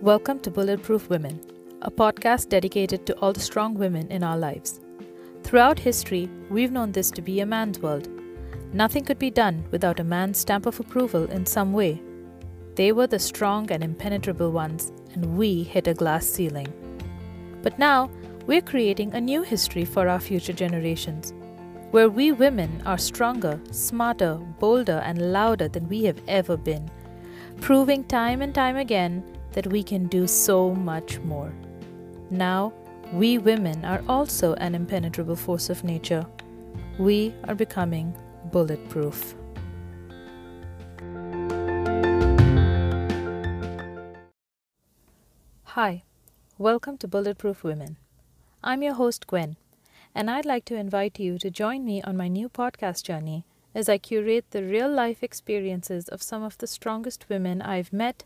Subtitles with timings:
[0.00, 1.40] Welcome to Bulletproof Women,
[1.82, 4.78] a podcast dedicated to all the strong women in our lives.
[5.42, 8.08] Throughout history, we've known this to be a man's world.
[8.72, 12.00] Nothing could be done without a man's stamp of approval in some way.
[12.76, 16.72] They were the strong and impenetrable ones, and we hit a glass ceiling.
[17.62, 18.08] But now,
[18.46, 21.34] we're creating a new history for our future generations,
[21.90, 26.88] where we women are stronger, smarter, bolder, and louder than we have ever been,
[27.60, 31.52] proving time and time again that we can do so much more.
[32.30, 32.72] Now,
[33.12, 36.26] we women are also an impenetrable force of nature.
[36.98, 38.14] We are becoming
[38.52, 39.34] bulletproof.
[45.64, 46.02] Hi,
[46.58, 47.96] welcome to Bulletproof Women.
[48.64, 49.56] I'm your host, Gwen,
[50.14, 53.44] and I'd like to invite you to join me on my new podcast journey
[53.74, 58.24] as I curate the real life experiences of some of the strongest women I've met,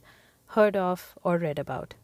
[0.53, 1.95] heard of, or read about.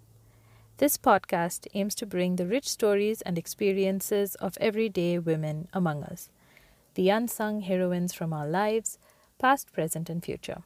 [0.78, 6.30] This podcast aims to bring the rich stories and experiences of everyday women among us,
[6.94, 8.98] the unsung heroines from our lives,
[9.38, 10.62] past, present, and future.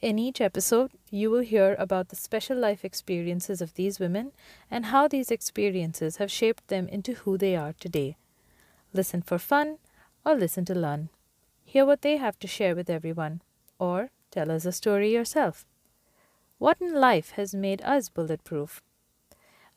[0.00, 4.32] In each episode, you will hear about the special life experiences of these women
[4.68, 8.16] and how these experiences have shaped them into who they are today.
[8.92, 9.78] Listen for fun
[10.24, 11.08] or listen to learn.
[11.64, 13.42] Hear what they have to share with everyone,
[13.78, 15.64] or tell us a story yourself.
[16.62, 18.80] What in life has made us bulletproof?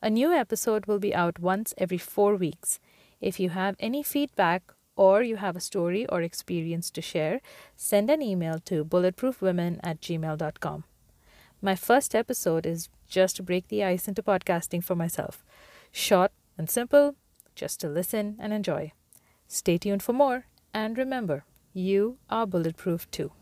[0.00, 2.78] A new episode will be out once every four weeks.
[3.20, 7.40] If you have any feedback or you have a story or experience to share,
[7.74, 10.84] send an email to bulletproofwomen at gmail.com.
[11.60, 15.44] My first episode is just to break the ice into podcasting for myself.
[15.90, 17.16] Short and simple,
[17.56, 18.92] just to listen and enjoy.
[19.48, 23.32] Stay tuned for more, and remember, you are bulletproof too.